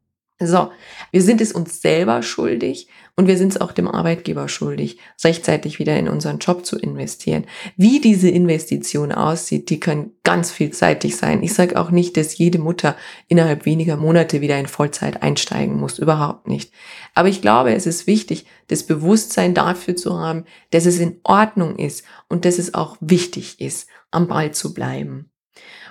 So, 0.47 0.71
wir 1.11 1.21
sind 1.21 1.41
es 1.41 1.51
uns 1.51 1.81
selber 1.81 2.21
schuldig 2.23 2.87
und 3.15 3.27
wir 3.27 3.37
sind 3.37 3.51
es 3.53 3.61
auch 3.61 3.71
dem 3.71 3.87
Arbeitgeber 3.87 4.47
schuldig, 4.49 4.97
rechtzeitig 5.23 5.77
wieder 5.77 5.97
in 5.97 6.09
unseren 6.09 6.39
Job 6.39 6.65
zu 6.65 6.77
investieren. 6.79 7.45
Wie 7.77 7.99
diese 7.99 8.29
Investition 8.29 9.11
aussieht, 9.11 9.69
die 9.69 9.79
kann 9.79 10.11
ganz 10.23 10.51
vielseitig 10.51 11.15
sein. 11.15 11.43
Ich 11.43 11.53
sage 11.53 11.79
auch 11.79 11.91
nicht, 11.91 12.17
dass 12.17 12.37
jede 12.37 12.57
Mutter 12.57 12.95
innerhalb 13.27 13.65
weniger 13.65 13.97
Monate 13.97 14.41
wieder 14.41 14.57
in 14.57 14.67
Vollzeit 14.67 15.21
einsteigen 15.21 15.79
muss, 15.79 15.99
überhaupt 15.99 16.47
nicht. 16.47 16.71
Aber 17.13 17.29
ich 17.29 17.41
glaube, 17.41 17.73
es 17.73 17.85
ist 17.85 18.07
wichtig, 18.07 18.47
das 18.67 18.83
Bewusstsein 18.83 19.53
dafür 19.53 19.95
zu 19.95 20.19
haben, 20.19 20.45
dass 20.71 20.85
es 20.85 20.99
in 20.99 21.19
Ordnung 21.23 21.77
ist 21.77 22.03
und 22.29 22.45
dass 22.45 22.57
es 22.57 22.73
auch 22.73 22.97
wichtig 22.99 23.61
ist, 23.61 23.87
am 24.09 24.27
Ball 24.27 24.53
zu 24.53 24.73
bleiben. 24.73 25.29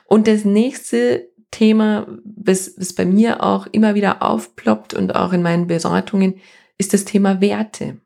Und 0.06 0.26
das 0.26 0.44
nächste 0.44 1.30
Thema, 1.52 2.08
was, 2.24 2.74
was 2.76 2.92
bei 2.92 3.04
mir 3.04 3.44
auch 3.44 3.68
immer 3.70 3.94
wieder 3.94 4.22
aufploppt 4.22 4.94
und 4.94 5.14
auch 5.14 5.32
in 5.32 5.42
meinen 5.42 5.68
Beratungen, 5.68 6.40
ist 6.78 6.92
das 6.92 7.04
Thema 7.04 7.40
Werte. 7.40 7.98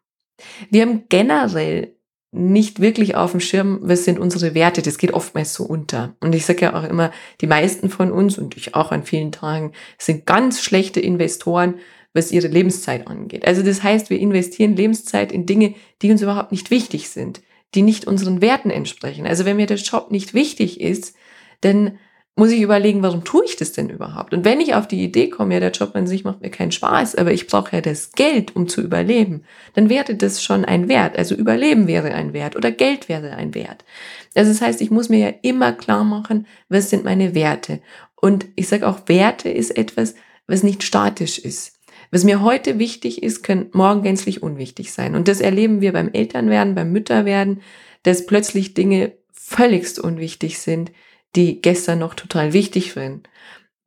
Wir 0.71 0.83
haben 0.83 1.05
generell 1.09 1.97
nicht 2.33 2.81
wirklich 2.81 3.15
auf 3.15 3.31
dem 3.31 3.41
Schirm, 3.41 3.79
was 3.83 4.05
sind 4.05 4.19
unsere 4.19 4.55
Werte. 4.55 4.83
Das 4.83 4.99
geht 4.99 5.15
oftmals 5.15 5.55
so 5.55 5.65
unter. 5.65 6.15
Und 6.21 6.35
ich 6.35 6.45
sage 6.45 6.63
ja 6.63 6.75
auch 6.75 6.85
immer, 6.85 7.11
die 7.41 7.47
meisten 7.47 7.89
von 7.89 8.13
uns 8.13 8.37
und 8.37 8.57
ich 8.57 8.75
auch 8.75 8.93
an 8.93 9.05
vielen 9.05 9.33
Tagen 9.33 9.73
sind 9.97 10.27
ganz 10.27 10.61
schlechte 10.61 11.01
Investoren, 11.01 11.77
was 12.13 12.33
ihre 12.33 12.49
Lebenszeit 12.49 13.07
angeht. 13.07 13.47
Also 13.47 13.63
das 13.63 13.83
heißt, 13.83 14.11
wir 14.11 14.19
investieren 14.19 14.77
Lebenszeit 14.77 15.33
in 15.33 15.47
Dinge, 15.47 15.75
die 16.03 16.11
uns 16.11 16.21
überhaupt 16.21 16.53
nicht 16.53 16.71
wichtig 16.71 17.09
sind, 17.09 17.41
die 17.75 17.83
nicht 17.83 18.07
unseren 18.07 18.41
Werten 18.43 18.71
entsprechen. 18.71 19.27
Also 19.27 19.45
wenn 19.45 19.57
mir 19.57 19.67
der 19.67 19.77
Job 19.79 20.11
nicht 20.11 20.35
wichtig 20.35 20.81
ist, 20.81 21.15
dann 21.61 21.99
muss 22.39 22.51
ich 22.51 22.61
überlegen, 22.61 23.03
warum 23.03 23.25
tue 23.25 23.47
ich 23.47 23.57
das 23.57 23.73
denn 23.73 23.89
überhaupt? 23.89 24.35
Und 24.35 24.45
wenn 24.45 24.61
ich 24.61 24.75
auf 24.75 24.87
die 24.87 25.03
Idee 25.03 25.31
komme, 25.31 25.55
ja, 25.55 25.61
der 25.61 25.71
Job 25.71 25.97
an 25.97 26.07
sich 26.07 26.23
macht 26.23 26.43
mir 26.43 26.51
keinen 26.51 26.71
Spaß, 26.71 27.15
aber 27.15 27.33
ich 27.33 27.47
brauche 27.47 27.75
ja 27.75 27.81
das 27.81 28.13
Geld, 28.13 28.55
um 28.55 28.69
zu 28.69 28.83
überleben, 28.83 29.45
dann 29.73 29.89
wäre 29.89 30.15
das 30.15 30.43
schon 30.43 30.67
ein 30.67 30.87
Wert. 30.87 31.17
Also 31.17 31.35
Überleben 31.35 31.87
wäre 31.87 32.13
ein 32.13 32.35
Wert 32.35 32.55
oder 32.55 32.71
Geld 32.71 33.09
wäre 33.09 33.33
ein 33.33 33.55
Wert. 33.55 33.87
Also 34.35 34.51
das 34.53 34.61
heißt, 34.61 34.83
ich 34.83 34.91
muss 34.91 35.09
mir 35.09 35.19
ja 35.19 35.35
immer 35.41 35.73
klar 35.73 36.05
machen, 36.05 36.47
was 36.69 36.91
sind 36.91 37.05
meine 37.05 37.35
Werte. 37.35 37.81
Und 38.15 38.47
ich 38.55 38.69
sage 38.69 38.87
auch, 38.87 39.01
Werte 39.07 39.49
ist 39.49 39.77
etwas, 39.77 40.15
was 40.47 40.63
nicht 40.63 40.83
statisch 40.83 41.39
ist. 41.39 41.73
Was 42.11 42.23
mir 42.23 42.43
heute 42.43 42.79
wichtig 42.79 43.23
ist, 43.23 43.43
kann 43.43 43.71
morgen 43.73 44.03
gänzlich 44.03 44.43
unwichtig 44.43 44.93
sein. 44.93 45.15
Und 45.15 45.27
das 45.29 45.41
erleben 45.41 45.81
wir 45.81 45.95
beim 45.95 46.11
Elternwerden, 46.13 46.75
beim 46.75 46.93
Mütterwerden, 46.93 47.63
dass 48.03 48.27
plötzlich 48.27 48.75
Dinge 48.75 49.13
völligst 49.33 49.99
unwichtig 49.99 50.59
sind, 50.59 50.93
die 51.37 51.61
gestern 51.61 51.99
noch 51.99 52.15
total 52.15 52.53
wichtig 52.53 52.97
waren. 52.97 53.23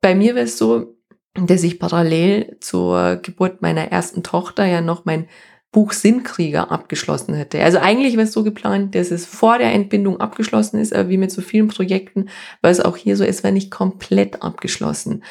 Bei 0.00 0.14
mir 0.14 0.34
war 0.34 0.42
es 0.42 0.56
so, 0.56 0.96
dass 1.34 1.62
ich 1.62 1.78
parallel 1.78 2.56
zur 2.60 3.16
Geburt 3.16 3.62
meiner 3.62 3.92
ersten 3.92 4.22
Tochter 4.22 4.64
ja 4.64 4.80
noch 4.80 5.04
mein 5.04 5.28
Buch 5.72 5.92
Sinnkrieger 5.92 6.72
abgeschlossen 6.72 7.34
hätte. 7.34 7.62
Also 7.62 7.78
eigentlich 7.78 8.16
war 8.16 8.24
es 8.24 8.32
so 8.32 8.42
geplant, 8.42 8.94
dass 8.96 9.12
es 9.12 9.24
vor 9.24 9.58
der 9.58 9.72
Entbindung 9.72 10.20
abgeschlossen 10.20 10.80
ist, 10.80 10.92
aber 10.92 11.08
wie 11.08 11.16
mit 11.16 11.30
so 11.30 11.42
vielen 11.42 11.68
Projekten 11.68 12.28
war 12.60 12.72
es 12.72 12.80
auch 12.80 12.96
hier 12.96 13.16
so, 13.16 13.22
es 13.22 13.44
war 13.44 13.52
nicht 13.52 13.70
komplett 13.70 14.42
abgeschlossen. 14.42 15.22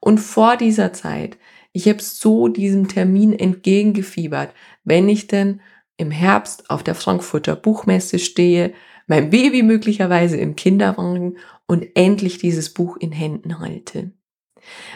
Und 0.00 0.18
vor 0.18 0.58
dieser 0.58 0.92
Zeit, 0.92 1.38
ich 1.72 1.88
habe 1.88 2.02
so 2.02 2.48
diesem 2.48 2.88
Termin 2.88 3.32
entgegengefiebert, 3.32 4.50
wenn 4.84 5.08
ich 5.08 5.28
denn 5.28 5.60
im 5.96 6.10
Herbst 6.10 6.68
auf 6.68 6.82
der 6.82 6.94
Frankfurter 6.94 7.56
Buchmesse 7.56 8.18
stehe, 8.18 8.74
mein 9.06 9.30
Baby 9.30 9.62
möglicherweise 9.62 10.36
im 10.36 10.56
Kinderwagen 10.56 11.38
und 11.66 11.86
endlich 11.94 12.38
dieses 12.38 12.72
Buch 12.72 12.96
in 12.96 13.12
Händen 13.12 13.60
halte. 13.60 14.12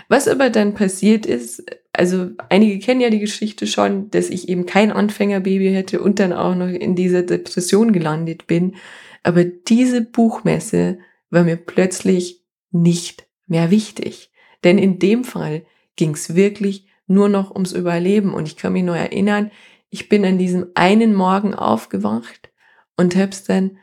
Was 0.08 0.26
aber 0.26 0.50
dann 0.50 0.74
passiert 0.74 1.26
ist, 1.26 1.64
also 1.92 2.30
einige 2.48 2.78
kennen 2.78 3.00
ja 3.00 3.10
die 3.10 3.20
Geschichte 3.20 3.66
schon, 3.66 4.10
dass 4.10 4.30
ich 4.30 4.48
eben 4.48 4.66
kein 4.66 4.90
Anfängerbaby 4.90 5.70
hätte 5.72 6.00
und 6.00 6.18
dann 6.18 6.32
auch 6.32 6.54
noch 6.54 6.68
in 6.68 6.96
dieser 6.96 7.22
Depression 7.22 7.92
gelandet 7.92 8.46
bin. 8.46 8.76
Aber 9.22 9.44
diese 9.44 10.00
Buchmesse 10.00 10.98
war 11.30 11.44
mir 11.44 11.56
plötzlich 11.56 12.44
nicht 12.70 13.28
mehr 13.46 13.70
wichtig. 13.70 14.32
Denn 14.64 14.78
in 14.78 14.98
dem 14.98 15.24
Fall 15.24 15.62
ging 15.96 16.14
es 16.14 16.34
wirklich 16.34 16.86
nur 17.06 17.28
noch 17.28 17.50
ums 17.52 17.72
Überleben. 17.72 18.34
Und 18.34 18.46
ich 18.46 18.56
kann 18.56 18.72
mich 18.72 18.82
nur 18.82 18.96
erinnern, 18.96 19.50
ich 19.90 20.08
bin 20.08 20.24
an 20.24 20.38
diesem 20.38 20.66
einen 20.74 21.14
Morgen 21.14 21.54
aufgewacht 21.54 22.50
und 22.96 23.16
hab's 23.16 23.44
dann 23.44 23.78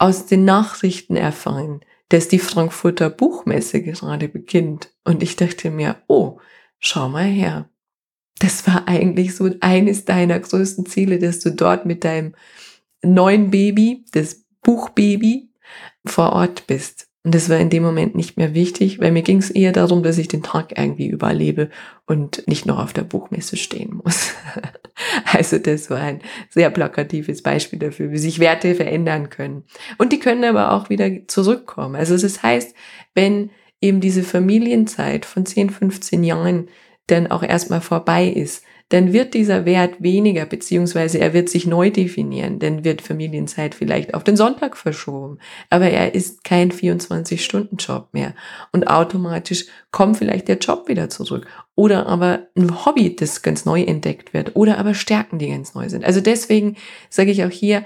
aus 0.00 0.26
den 0.26 0.44
Nachrichten 0.44 1.14
erfahren, 1.14 1.80
dass 2.08 2.26
die 2.26 2.38
Frankfurter 2.38 3.10
Buchmesse 3.10 3.82
gerade 3.82 4.28
beginnt. 4.28 4.92
Und 5.04 5.22
ich 5.22 5.36
dachte 5.36 5.70
mir, 5.70 5.96
oh, 6.08 6.38
schau 6.78 7.08
mal 7.08 7.24
her. 7.24 7.68
Das 8.38 8.66
war 8.66 8.88
eigentlich 8.88 9.36
so 9.36 9.50
eines 9.60 10.06
deiner 10.06 10.40
größten 10.40 10.86
Ziele, 10.86 11.18
dass 11.18 11.40
du 11.40 11.52
dort 11.52 11.84
mit 11.84 12.04
deinem 12.04 12.34
neuen 13.02 13.50
Baby, 13.50 14.06
das 14.12 14.46
Buchbaby, 14.62 15.50
vor 16.06 16.32
Ort 16.32 16.66
bist. 16.66 17.08
Und 17.22 17.34
das 17.34 17.50
war 17.50 17.58
in 17.58 17.68
dem 17.68 17.82
Moment 17.82 18.14
nicht 18.14 18.38
mehr 18.38 18.54
wichtig, 18.54 18.98
weil 18.98 19.12
mir 19.12 19.22
ging 19.22 19.36
es 19.36 19.50
eher 19.50 19.72
darum, 19.72 20.02
dass 20.02 20.16
ich 20.16 20.28
den 20.28 20.42
Tag 20.42 20.78
irgendwie 20.78 21.08
überlebe 21.08 21.68
und 22.06 22.42
nicht 22.48 22.64
noch 22.64 22.78
auf 22.78 22.94
der 22.94 23.02
Buchmesse 23.02 23.58
stehen 23.58 24.00
muss. 24.02 24.30
also 25.32 25.58
das 25.58 25.90
war 25.90 26.00
ein 26.00 26.20
sehr 26.48 26.70
plakatives 26.70 27.42
Beispiel 27.42 27.78
dafür, 27.78 28.10
wie 28.10 28.18
sich 28.18 28.38
Werte 28.38 28.74
verändern 28.74 29.30
können. 29.30 29.64
Und 29.98 30.12
die 30.12 30.18
können 30.18 30.44
aber 30.44 30.72
auch 30.72 30.90
wieder 30.90 31.26
zurückkommen. 31.26 31.96
Also 31.96 32.16
das 32.16 32.42
heißt, 32.42 32.74
wenn 33.14 33.50
eben 33.80 34.00
diese 34.00 34.22
Familienzeit 34.22 35.24
von 35.24 35.46
10, 35.46 35.70
15 35.70 36.22
Jahren 36.24 36.68
dann 37.06 37.30
auch 37.30 37.42
erstmal 37.42 37.80
vorbei 37.80 38.26
ist, 38.26 38.64
dann 38.90 39.12
wird 39.12 39.34
dieser 39.34 39.64
Wert 39.64 40.02
weniger, 40.02 40.44
beziehungsweise 40.46 41.18
er 41.18 41.32
wird 41.32 41.48
sich 41.48 41.66
neu 41.66 41.90
definieren, 41.90 42.58
dann 42.58 42.84
wird 42.84 43.02
Familienzeit 43.02 43.74
vielleicht 43.74 44.14
auf 44.14 44.24
den 44.24 44.36
Sonntag 44.36 44.76
verschoben, 44.76 45.38
aber 45.70 45.88
er 45.88 46.14
ist 46.14 46.44
kein 46.44 46.72
24-Stunden-Job 46.72 48.08
mehr. 48.12 48.34
Und 48.72 48.88
automatisch 48.88 49.66
kommt 49.92 50.18
vielleicht 50.18 50.48
der 50.48 50.58
Job 50.58 50.88
wieder 50.88 51.08
zurück. 51.08 51.46
Oder 51.76 52.06
aber 52.06 52.48
ein 52.56 52.84
Hobby, 52.84 53.14
das 53.14 53.42
ganz 53.42 53.64
neu 53.64 53.82
entdeckt 53.82 54.34
wird. 54.34 54.56
Oder 54.56 54.76
aber 54.78 54.94
Stärken, 54.94 55.38
die 55.38 55.48
ganz 55.48 55.74
neu 55.74 55.88
sind. 55.88 56.04
Also 56.04 56.20
deswegen 56.20 56.76
sage 57.08 57.30
ich 57.30 57.44
auch 57.44 57.50
hier, 57.50 57.84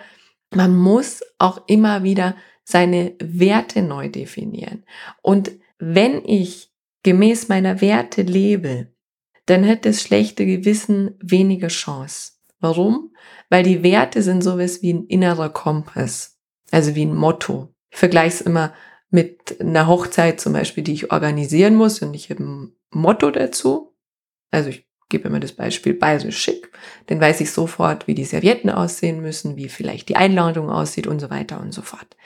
man 0.54 0.74
muss 0.74 1.20
auch 1.38 1.60
immer 1.66 2.02
wieder 2.02 2.34
seine 2.64 3.12
Werte 3.22 3.82
neu 3.82 4.08
definieren. 4.08 4.84
Und 5.20 5.52
wenn 5.78 6.24
ich 6.24 6.70
gemäß 7.02 7.48
meiner 7.48 7.82
Werte 7.82 8.22
lebe, 8.22 8.93
dann 9.46 9.66
hat 9.66 9.84
das 9.84 10.00
schlechte 10.00 10.46
Gewissen 10.46 11.16
weniger 11.20 11.68
Chance. 11.68 12.32
Warum? 12.60 13.14
Weil 13.50 13.62
die 13.62 13.82
Werte 13.82 14.22
sind 14.22 14.42
sowas 14.42 14.82
wie 14.82 14.92
ein 14.92 15.06
innerer 15.06 15.50
Kompass, 15.50 16.38
also 16.70 16.94
wie 16.94 17.04
ein 17.04 17.14
Motto. 17.14 17.74
Ich 17.90 17.98
vergleiche 17.98 18.36
es 18.36 18.40
immer 18.40 18.72
mit 19.10 19.60
einer 19.60 19.86
Hochzeit 19.86 20.40
zum 20.40 20.54
Beispiel, 20.54 20.82
die 20.82 20.94
ich 20.94 21.12
organisieren 21.12 21.74
muss 21.74 22.00
und 22.00 22.14
ich 22.14 22.30
habe 22.30 22.42
ein 22.42 22.72
Motto 22.90 23.30
dazu. 23.30 23.94
Also 24.50 24.70
ich 24.70 24.86
gebe 25.08 25.28
immer 25.28 25.40
das 25.40 25.52
Beispiel 25.52 25.94
bayerisch 25.94 26.38
schick, 26.38 26.70
dann 27.06 27.20
weiß 27.20 27.40
ich 27.40 27.50
sofort, 27.50 28.06
wie 28.06 28.14
die 28.14 28.24
Servietten 28.24 28.70
aussehen 28.70 29.20
müssen, 29.20 29.56
wie 29.56 29.68
vielleicht 29.68 30.08
die 30.08 30.16
Einladung 30.16 30.70
aussieht 30.70 31.06
und 31.06 31.20
so 31.20 31.30
weiter 31.30 31.60
und 31.60 31.72
so 31.72 31.82
fort. 31.82 32.16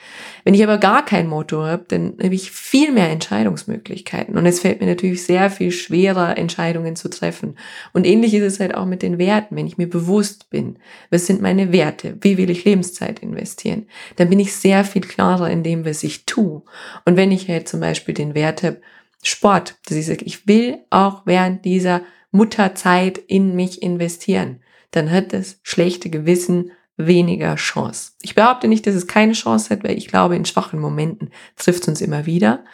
Wenn 0.43 0.53
ich 0.53 0.63
aber 0.63 0.77
gar 0.77 1.03
kein 1.05 1.27
Motto 1.27 1.63
habe, 1.63 1.85
dann 1.87 2.13
habe 2.21 2.33
ich 2.33 2.51
viel 2.51 2.91
mehr 2.91 3.09
Entscheidungsmöglichkeiten 3.09 4.37
und 4.37 4.45
es 4.45 4.61
fällt 4.61 4.79
mir 4.79 4.87
natürlich 4.87 5.23
sehr 5.23 5.49
viel 5.49 5.71
schwerer, 5.71 6.37
Entscheidungen 6.37 6.95
zu 6.95 7.09
treffen. 7.09 7.57
Und 7.93 8.05
ähnlich 8.05 8.33
ist 8.33 8.43
es 8.43 8.59
halt 8.59 8.73
auch 8.75 8.85
mit 8.85 9.01
den 9.01 9.17
Werten, 9.17 9.55
wenn 9.55 9.67
ich 9.67 9.77
mir 9.77 9.89
bewusst 9.89 10.49
bin, 10.49 10.77
was 11.09 11.25
sind 11.25 11.41
meine 11.41 11.71
Werte, 11.71 12.17
wie 12.21 12.37
will 12.37 12.49
ich 12.49 12.65
Lebenszeit 12.65 13.19
investieren, 13.19 13.87
dann 14.15 14.29
bin 14.29 14.39
ich 14.39 14.55
sehr 14.55 14.83
viel 14.83 15.01
klarer 15.01 15.49
in 15.49 15.63
dem, 15.63 15.85
was 15.85 16.03
ich 16.03 16.25
tue. 16.25 16.61
Und 17.05 17.17
wenn 17.17 17.31
ich 17.31 17.49
halt 17.49 17.67
zum 17.67 17.81
Beispiel 17.81 18.13
den 18.13 18.35
Wert 18.35 18.63
habe, 18.63 18.81
Sport, 19.21 19.75
dass 19.85 19.97
ich 19.97 20.05
sage, 20.05 20.23
ich 20.23 20.47
will 20.47 20.79
auch 20.89 21.23
während 21.25 21.65
dieser 21.65 22.01
Mutterzeit 22.31 23.17
in 23.17 23.55
mich 23.55 23.81
investieren, 23.81 24.61
dann 24.91 25.11
hat 25.11 25.33
das 25.33 25.59
schlechte 25.63 26.09
Gewissen 26.09 26.71
weniger 26.97 27.55
Chance. 27.55 28.11
Ich 28.21 28.35
behaupte 28.35 28.67
nicht, 28.67 28.85
dass 28.85 28.95
es 28.95 29.07
keine 29.07 29.33
Chance 29.33 29.69
hat, 29.69 29.83
weil 29.83 29.97
ich 29.97 30.07
glaube, 30.07 30.35
in 30.35 30.45
schwachen 30.45 30.79
Momenten 30.79 31.29
trifft 31.55 31.83
es 31.83 31.87
uns 31.87 32.01
immer 32.01 32.25
wieder, 32.25 32.65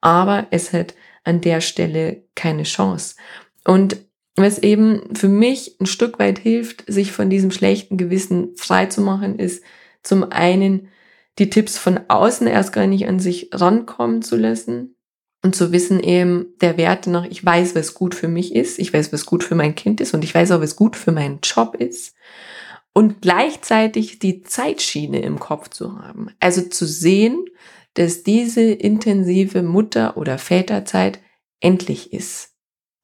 aber 0.00 0.46
es 0.50 0.72
hat 0.72 0.94
an 1.24 1.40
der 1.40 1.60
Stelle 1.60 2.24
keine 2.34 2.62
Chance. 2.64 3.16
Und 3.64 3.96
Was 4.36 4.58
eben 4.58 5.14
für 5.14 5.28
mich 5.28 5.76
ein 5.80 5.86
Stück 5.86 6.18
weit 6.18 6.40
hilft, 6.40 6.84
sich 6.90 7.12
von 7.12 7.30
diesem 7.30 7.52
schlechten 7.52 7.96
Gewissen 7.96 8.56
frei 8.56 8.86
zu 8.86 9.00
machen, 9.00 9.38
ist 9.38 9.62
zum 10.02 10.24
einen 10.32 10.88
die 11.38 11.50
Tipps 11.50 11.78
von 11.78 12.00
außen 12.08 12.46
erst 12.46 12.72
gar 12.72 12.86
nicht 12.86 13.06
an 13.06 13.20
sich 13.20 13.50
rankommen 13.52 14.22
zu 14.22 14.36
lassen 14.36 14.93
und 15.44 15.54
zu 15.54 15.72
wissen 15.72 16.00
eben 16.00 16.54
der 16.62 16.78
Werte 16.78 17.10
nach, 17.10 17.26
ich 17.26 17.44
weiß, 17.44 17.74
was 17.74 17.92
gut 17.92 18.14
für 18.14 18.28
mich 18.28 18.54
ist, 18.54 18.78
ich 18.78 18.94
weiß, 18.94 19.12
was 19.12 19.26
gut 19.26 19.44
für 19.44 19.54
mein 19.54 19.74
Kind 19.74 20.00
ist 20.00 20.14
und 20.14 20.24
ich 20.24 20.34
weiß 20.34 20.50
auch, 20.52 20.60
was 20.62 20.74
gut 20.74 20.96
für 20.96 21.12
meinen 21.12 21.40
Job 21.42 21.76
ist. 21.78 22.16
Und 22.94 23.20
gleichzeitig 23.20 24.18
die 24.18 24.42
Zeitschiene 24.42 25.20
im 25.20 25.38
Kopf 25.38 25.68
zu 25.68 25.98
haben. 25.98 26.30
Also 26.40 26.62
zu 26.62 26.86
sehen, 26.86 27.44
dass 27.92 28.22
diese 28.22 28.62
intensive 28.62 29.62
Mutter- 29.62 30.16
oder 30.16 30.38
Väterzeit 30.38 31.20
endlich 31.60 32.14
ist. 32.14 32.54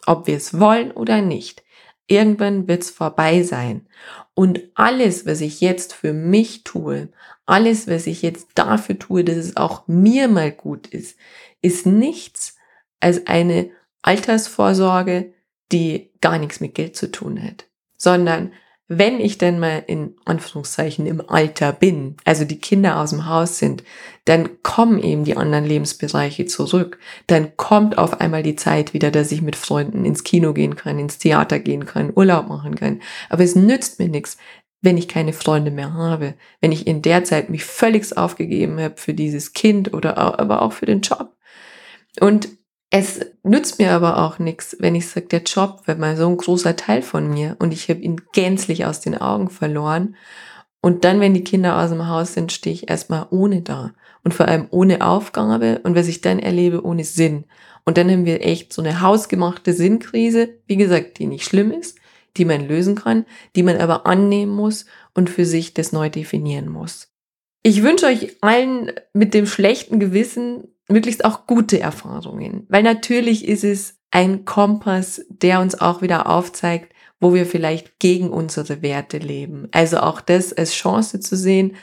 Ob 0.06 0.26
wir 0.26 0.38
es 0.38 0.58
wollen 0.58 0.92
oder 0.92 1.20
nicht. 1.20 1.62
Irgendwann 2.10 2.66
wird 2.66 2.82
es 2.82 2.90
vorbei 2.90 3.44
sein. 3.44 3.86
Und 4.34 4.62
alles, 4.74 5.26
was 5.26 5.40
ich 5.40 5.60
jetzt 5.60 5.94
für 5.94 6.12
mich 6.12 6.64
tue, 6.64 7.08
alles, 7.46 7.86
was 7.86 8.08
ich 8.08 8.20
jetzt 8.20 8.48
dafür 8.56 8.98
tue, 8.98 9.22
dass 9.22 9.36
es 9.36 9.56
auch 9.56 9.86
mir 9.86 10.26
mal 10.26 10.50
gut 10.50 10.88
ist, 10.88 11.16
ist 11.62 11.86
nichts 11.86 12.56
als 12.98 13.28
eine 13.28 13.70
Altersvorsorge, 14.02 15.32
die 15.70 16.10
gar 16.20 16.38
nichts 16.38 16.58
mit 16.58 16.74
Geld 16.74 16.96
zu 16.96 17.12
tun 17.12 17.40
hat, 17.40 17.66
sondern 17.96 18.52
wenn 18.92 19.20
ich 19.20 19.38
denn 19.38 19.60
mal 19.60 19.84
in 19.86 20.16
Anführungszeichen 20.24 21.06
im 21.06 21.22
Alter 21.30 21.72
bin, 21.72 22.16
also 22.24 22.44
die 22.44 22.58
Kinder 22.58 22.98
aus 22.98 23.10
dem 23.10 23.26
Haus 23.26 23.60
sind, 23.60 23.84
dann 24.24 24.62
kommen 24.64 25.00
eben 25.00 25.22
die 25.22 25.36
anderen 25.36 25.64
Lebensbereiche 25.64 26.46
zurück. 26.46 26.98
Dann 27.28 27.56
kommt 27.56 27.98
auf 27.98 28.20
einmal 28.20 28.42
die 28.42 28.56
Zeit 28.56 28.92
wieder, 28.92 29.12
dass 29.12 29.30
ich 29.30 29.42
mit 29.42 29.54
Freunden 29.54 30.04
ins 30.04 30.24
Kino 30.24 30.52
gehen 30.54 30.74
kann, 30.74 30.98
ins 30.98 31.18
Theater 31.18 31.60
gehen 31.60 31.86
kann, 31.86 32.12
Urlaub 32.12 32.48
machen 32.48 32.74
kann. 32.74 33.00
Aber 33.28 33.44
es 33.44 33.54
nützt 33.54 34.00
mir 34.00 34.08
nichts, 34.08 34.38
wenn 34.82 34.98
ich 34.98 35.06
keine 35.06 35.32
Freunde 35.32 35.70
mehr 35.70 35.94
habe, 35.94 36.34
wenn 36.60 36.72
ich 36.72 36.88
in 36.88 37.00
der 37.00 37.22
Zeit 37.22 37.48
mich 37.48 37.62
völlig 37.62 38.16
aufgegeben 38.16 38.80
habe 38.80 38.94
für 38.96 39.14
dieses 39.14 39.52
Kind 39.52 39.94
oder 39.94 40.18
aber 40.18 40.62
auch 40.62 40.72
für 40.72 40.86
den 40.86 41.02
Job. 41.02 41.36
Und 42.18 42.48
es 42.90 43.20
nützt 43.44 43.78
mir 43.78 43.92
aber 43.92 44.18
auch 44.18 44.40
nichts, 44.40 44.76
wenn 44.80 44.96
ich 44.96 45.08
sage, 45.08 45.26
der 45.26 45.42
Job 45.42 45.82
wird 45.86 46.00
mal 46.00 46.16
so 46.16 46.28
ein 46.28 46.36
großer 46.36 46.74
Teil 46.74 47.02
von 47.02 47.28
mir 47.28 47.56
und 47.60 47.72
ich 47.72 47.88
habe 47.88 48.00
ihn 48.00 48.20
gänzlich 48.32 48.84
aus 48.84 49.00
den 49.00 49.16
Augen 49.16 49.48
verloren. 49.48 50.16
Und 50.82 51.04
dann, 51.04 51.20
wenn 51.20 51.34
die 51.34 51.44
Kinder 51.44 51.78
aus 51.78 51.90
dem 51.90 52.08
Haus 52.08 52.34
sind, 52.34 52.52
stehe 52.52 52.74
ich 52.74 52.90
erstmal 52.90 53.26
ohne 53.30 53.62
da. 53.62 53.92
Und 54.24 54.34
vor 54.34 54.48
allem 54.48 54.66
ohne 54.70 55.06
Aufgabe 55.06 55.80
und 55.84 55.94
was 55.94 56.08
ich 56.08 56.20
dann 56.20 56.40
erlebe, 56.40 56.84
ohne 56.84 57.04
Sinn. 57.04 57.44
Und 57.84 57.96
dann 57.96 58.10
haben 58.10 58.26
wir 58.26 58.44
echt 58.44 58.72
so 58.72 58.82
eine 58.82 59.00
hausgemachte 59.00 59.72
Sinnkrise, 59.72 60.48
wie 60.66 60.76
gesagt, 60.76 61.18
die 61.18 61.26
nicht 61.26 61.44
schlimm 61.44 61.70
ist, 61.70 61.98
die 62.36 62.44
man 62.44 62.66
lösen 62.66 62.96
kann, 62.96 63.24
die 63.56 63.62
man 63.62 63.78
aber 63.78 64.06
annehmen 64.06 64.54
muss 64.54 64.86
und 65.14 65.30
für 65.30 65.44
sich 65.44 65.74
das 65.74 65.92
neu 65.92 66.10
definieren 66.10 66.68
muss. 66.68 67.08
Ich 67.62 67.82
wünsche 67.82 68.06
euch 68.06 68.36
allen 68.40 68.92
mit 69.12 69.32
dem 69.32 69.46
schlechten 69.46 70.00
Gewissen 70.00 70.68
möglichst 70.90 71.24
auch 71.24 71.46
gute 71.46 71.80
Erfahrungen. 71.80 72.66
Weil 72.68 72.82
natürlich 72.82 73.46
ist 73.46 73.64
es 73.64 73.98
ein 74.10 74.44
Kompass, 74.44 75.24
der 75.28 75.60
uns 75.60 75.80
auch 75.80 76.02
wieder 76.02 76.28
aufzeigt, 76.28 76.92
wo 77.20 77.34
wir 77.34 77.46
vielleicht 77.46 77.98
gegen 77.98 78.30
unsere 78.30 78.82
Werte 78.82 79.18
leben. 79.18 79.68
Also 79.72 79.98
auch 79.98 80.20
das 80.20 80.52
als 80.52 80.72
Chance 80.72 81.20
zu 81.20 81.36
sehen, 81.36 81.76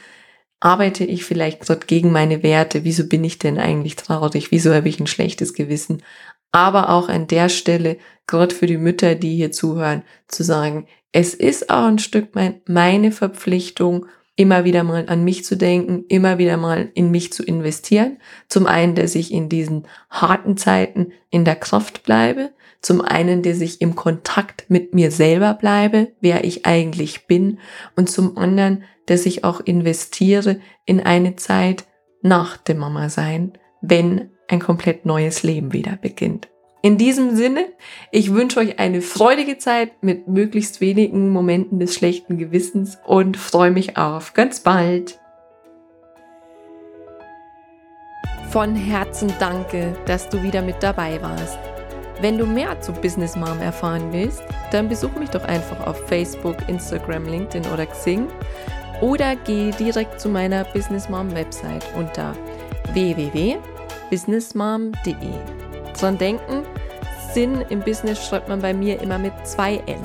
arbeite 0.60 1.06
ich 1.06 1.24
vielleicht 1.24 1.62
gerade 1.62 1.86
gegen 1.86 2.12
meine 2.12 2.42
Werte? 2.44 2.84
Wieso 2.84 3.08
bin 3.08 3.24
ich 3.24 3.40
denn 3.40 3.60
eigentlich 3.60 3.96
traurig? 3.96 4.52
Wieso 4.52 4.74
habe 4.74 4.90
ich 4.90 5.00
ein 5.00 5.08
schlechtes 5.08 5.54
Gewissen? 5.54 6.02
Aber 6.52 6.90
auch 6.90 7.10
an 7.10 7.28
der 7.28 7.50
Stelle, 7.50 7.98
gerade 8.26 8.56
für 8.56 8.66
die 8.66 8.78
Mütter, 8.78 9.16
die 9.16 9.36
hier 9.36 9.52
zuhören, 9.52 10.04
zu 10.28 10.44
sagen, 10.44 10.88
es 11.12 11.34
ist 11.34 11.70
auch 11.70 11.86
ein 11.86 12.00
Stück 12.00 12.30
meine 12.68 13.12
Verpflichtung, 13.12 14.08
immer 14.38 14.64
wieder 14.64 14.84
mal 14.84 15.06
an 15.08 15.26
mich 15.26 15.44
zu 15.44 15.58
denken, 15.58 16.06
immer 16.08 16.38
wieder 16.38 16.56
mal 16.56 16.90
in 16.94 17.12
mich 17.12 17.34
zu 17.34 17.44
investieren. 17.44 18.18
Zum 18.48 18.68
einen, 18.68 18.96
dass 18.96 19.16
ich 19.16 19.34
in 19.34 19.50
diesen 19.50 19.88
harten 20.10 20.56
Zeiten 20.56 21.12
in 21.30 21.44
der 21.44 21.56
Kraft 21.56 22.04
bleibe. 22.04 22.52
Zum 22.80 23.02
einen, 23.02 23.42
dass 23.42 23.60
ich 23.60 23.82
im 23.82 23.96
Kontakt 23.96 24.66
mit 24.70 24.94
mir 24.94 25.12
selber 25.12 25.56
bleibe, 25.56 26.12
wer 26.22 26.46
ich 26.46 26.66
eigentlich 26.68 27.26
bin. 27.26 27.60
Und 27.96 28.10
zum 28.10 28.38
anderen, 28.38 28.84
dass 29.08 29.26
ich 29.26 29.44
auch 29.44 29.60
investiere 29.60 30.60
in 30.86 31.00
eine 31.00 31.36
Zeit 31.36 31.86
nach 32.22 32.58
dem 32.58 32.78
Mama 32.78 33.10
sein, 33.10 33.54
wenn 33.82 34.30
ein 34.48 34.60
komplett 34.60 35.06
neues 35.06 35.42
Leben 35.42 35.74
wieder 35.74 35.98
beginnt. 36.00 36.48
In 36.82 36.98
diesem 36.98 37.36
Sinne, 37.36 37.66
ich 38.12 38.34
wünsche 38.34 38.60
euch 38.60 38.80
eine 38.80 39.02
freudige 39.02 39.58
Zeit 39.58 39.92
mit 40.02 40.28
möglichst 40.28 40.80
wenigen 40.80 41.30
Momenten 41.30 41.80
des 41.80 41.96
schlechten 41.96 42.38
Gewissens 42.38 43.00
und 43.06 43.36
freue 43.36 43.72
mich 43.72 43.98
auf 43.98 44.34
ganz 44.34 44.60
bald. 44.60 45.20
Von 48.50 48.76
Herzen 48.76 49.34
danke, 49.40 49.98
dass 50.06 50.30
du 50.30 50.42
wieder 50.44 50.62
mit 50.62 50.82
dabei 50.82 51.22
warst. 51.22 51.58
Wenn 52.22 52.38
du 52.38 52.46
mehr 52.46 52.80
zu 52.82 52.94
Business 52.94 53.36
Mom 53.36 53.60
erfahren 53.60 54.08
willst, 54.12 54.42
dann 54.72 54.90
besuch 54.90 55.14
mich 55.16 55.30
doch 55.30 55.44
einfach 55.44 55.86
auf 55.86 56.08
Facebook, 56.08 56.58
Instagram, 56.68 57.26
LinkedIn 57.26 57.72
oder 57.72 57.86
Xing 57.86 58.28
oder 59.02 59.36
geh 59.36 59.70
direkt 59.72 60.20
zu 60.20 60.30
meiner 60.30 60.64
Business 60.64 61.10
Mom 61.10 61.32
Website 61.36 61.86
unter 61.96 62.36
www.businessmom.de. 62.94 65.67
Dran 65.98 66.18
denken, 66.18 66.64
Sinn 67.34 67.64
im 67.70 67.82
Business 67.82 68.26
schreibt 68.26 68.50
man 68.50 68.62
bei 68.62 68.74
mir 68.74 69.02
immer 69.02 69.18
mit 69.18 69.34
zwei 69.44 69.78
N. 69.86 70.00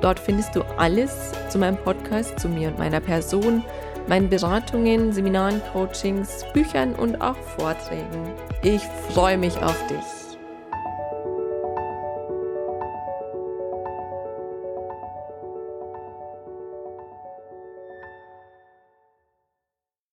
Dort 0.00 0.18
findest 0.18 0.54
du 0.54 0.62
alles 0.76 1.32
zu 1.48 1.58
meinem 1.58 1.76
Podcast, 1.76 2.38
zu 2.38 2.48
mir 2.48 2.68
und 2.68 2.78
meiner 2.78 3.00
Person, 3.00 3.64
meinen 4.06 4.28
Beratungen, 4.28 5.12
Seminaren, 5.12 5.60
Coachings, 5.72 6.44
Büchern 6.52 6.94
und 6.94 7.20
auch 7.20 7.36
Vorträgen. 7.58 8.32
Ich 8.62 8.82
freue 9.10 9.38
mich 9.38 9.56
auf 9.58 9.76
dich. 9.86 10.25